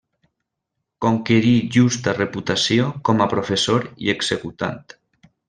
[1.05, 4.83] Conquerí justa reputació com a professor i executant.